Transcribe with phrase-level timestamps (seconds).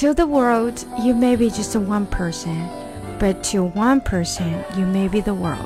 [0.00, 2.66] To the world, you may be just one person,
[3.20, 5.56] but to one person, you may be the world.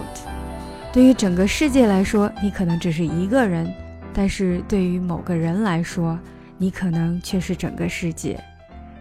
[0.93, 3.73] 对于整个世界来说，你可能只是一个人，
[4.13, 6.19] 但是对于某个人来说，
[6.59, 8.39] 你可能却是整个世界。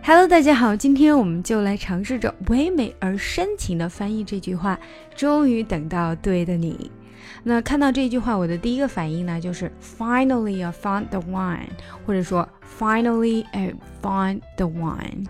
[0.02, 4.80] Hello，大家好，今天我们就来尝试着唯美而深情的翻译这句话。
[5.14, 6.90] 终于等到对的你。
[7.50, 11.60] 那看到这句话，我的第一个反应呢，就是 Finally I found the one，
[12.06, 12.46] 或者说
[12.78, 15.26] Finally I found the one。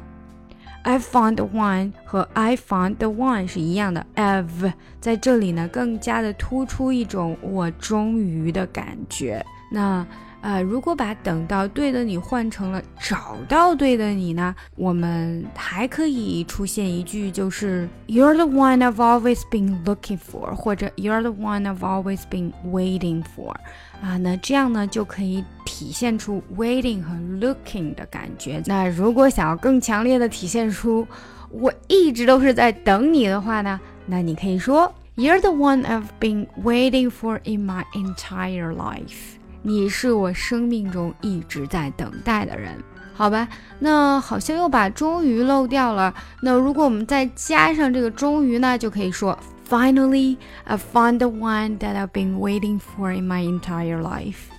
[0.81, 9.45] I found the one 和 I found the one 是一样的，have 在这里呢，更加的突出一种我终于的感觉。
[9.69, 10.03] 那
[10.40, 23.22] 呃，如果把等到对的你换成了找到对的你呢，我们还可以出现一句，就是 You're the one I've always been looking for，或者 You're the one I've always been waiting
[23.22, 23.54] for。
[24.02, 28.60] 啊，那这样呢就可以体现出 waiting 和 looking 的感觉。
[28.66, 31.06] 那如果想要更强烈的体现出
[31.50, 39.36] 我一直都是在等你的话呢，那你可以说 You're the one I've been waiting for in my entire life。
[39.61, 42.81] 你是我生命中一直在等待的人，
[43.13, 43.47] 好吧？
[43.79, 46.13] 那好像又把终于漏掉了。
[46.41, 49.37] 那如果我们再加上这个终于呢，就可以说
[49.69, 54.49] ：Finally, I found the one that I've been waiting for in my entire life,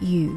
[0.00, 0.30] you.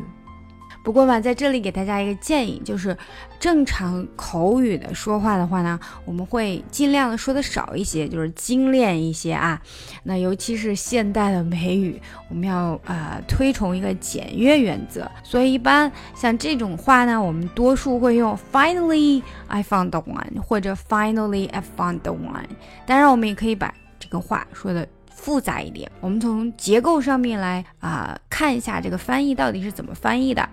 [0.86, 2.96] 不过嘛，在这里给大家一个建议，就是
[3.40, 9.60] 正常口语的说话的话呢，我们会尽量的说的少一些，就是精炼一些啊。
[10.04, 22.46] 那尤其是现代的美语，我们要呃推崇一个简约原则，所以一般像这种话呢，我们多数会用 Finally I found the one，或者 Finally I found the one。
[22.86, 24.88] 当然，我们也可以把这个话说的。
[25.18, 30.48] 复杂一点，我们从结构上面来啊看一下这个翻译到底是怎么翻译的。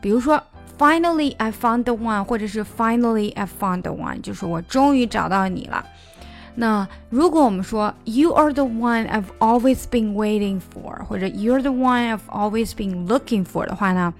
[0.00, 0.42] 比如说
[0.78, 5.84] ，Finally I found the one，或者是 Finally I found the one，就是我终于找到你了。
[6.54, 13.06] 那如果我们说 You are the one I've always been waiting for，或者 You're the one I've always been
[13.06, 14.12] looking for 的话呢，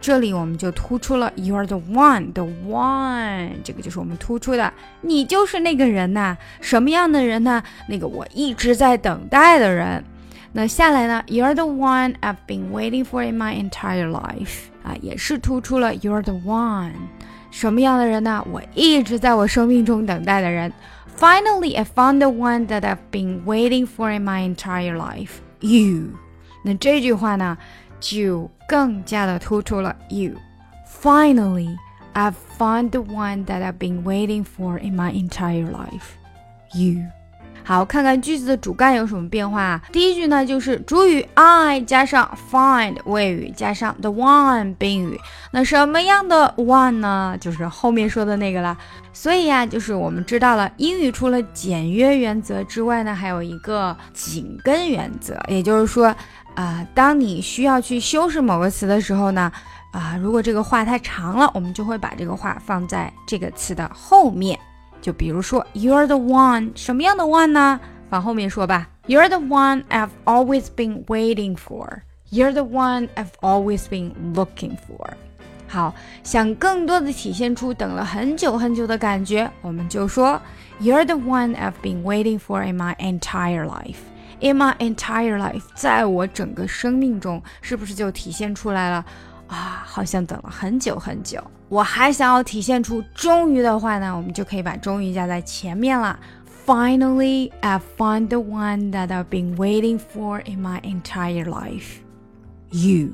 [0.00, 4.72] 这里我们就突出了 You're the one，the one，这个就是我们突出的，
[5.02, 6.36] 你就是那个人呐。
[6.60, 7.62] 什么样的人呢？
[7.88, 10.04] 那个我一直在等待的人。
[10.53, 11.23] 那下来呢？
[11.27, 14.69] You're the one I've been waiting for in my entire life。
[14.83, 16.93] 啊，也是突出了 You're the one，
[17.51, 18.43] 什么样的人呢？
[18.51, 20.71] 我一直在我生命中等待的人。
[21.17, 25.39] Finally, I found the one that I've been waiting for in my entire life.
[25.59, 26.13] You，
[26.63, 27.57] 那这句话呢，
[27.99, 31.75] 就更加的突出了 You。Finally,
[32.13, 36.15] I've found the one that I've been waiting for in my entire life.
[36.73, 37.03] You。
[37.66, 39.80] 好，看看句子的主干有什么变化？
[39.90, 45.18] 第一句呢，就是主语 I 加上 find 谓语加上 the one 宾语。
[45.50, 47.38] 那什么样的 one 呢？
[47.40, 48.76] 就是后面说的那个了。
[49.14, 55.40] 所以呀，就是我们知道了，英语除了简约原则之外呢，还有一个紧跟原则。
[55.48, 56.14] 也就是说，
[56.54, 59.50] 啊，当你需要去修饰某个词的时候呢，
[59.90, 64.58] 啊，如果这个话太长了，我们就会把这个话放在这个词的后面。
[65.03, 67.79] 就比如说，You're the one，什么样的 one 呢？
[68.09, 68.89] 往后面说吧。
[69.07, 72.01] You're the one I've always been waiting for.
[72.31, 75.13] You're the one I've always been looking for.
[75.67, 80.41] 好，想更多的体现出等了很久很久的感觉，我们就说
[80.81, 83.97] You're the one I've been waiting for in my entire life.
[84.39, 89.05] In my entire life，在我整个生命中，是不是就体现出来了？
[89.54, 91.42] 啊，好像等了很久很久。
[91.68, 96.18] 我还想要体现出终于的话呢，我们就可以把终于加在前面了。
[96.66, 101.98] Finally, I found the one that I've been waiting for in my entire life.
[102.70, 103.10] You，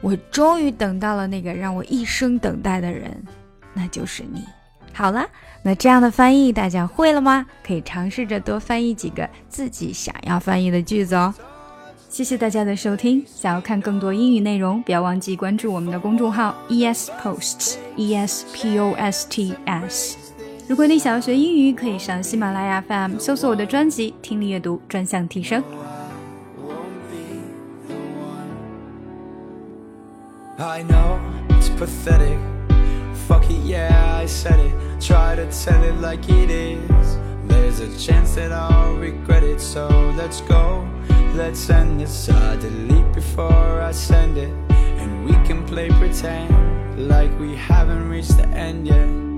[0.00, 3.24] 我终于等到了那个让我一生等待的人，
[3.72, 4.44] 那就是你。
[4.92, 5.26] 好了，
[5.62, 7.46] 那这样的翻译大家会了吗？
[7.64, 11.32] 可以尝试着多翻译几个自己想要翻译的句子哦。
[12.08, 13.22] 谢谢大家的收听。
[13.26, 20.16] 想要看更多英语内容，不要忘记关注我们的公众号 ES Posts E S P O S T S。
[20.66, 25.62] 如果你想要学英语，可以上喜马拉雅 FM 搜索我的专辑《听力阅读专项提升》。
[30.58, 31.18] I know
[31.50, 32.38] it's pathetic.
[33.28, 34.72] Fuck it, yeah, I said it.
[35.00, 37.18] Try to tell it like it is.
[37.46, 40.84] There's a chance that I'll regret it, so let's go.
[41.36, 44.50] Let's end this I delete before I send it.
[44.70, 49.35] And we can play pretend Like we haven't reached the end yet